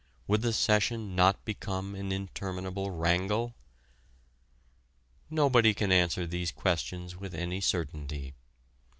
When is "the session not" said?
0.41-1.45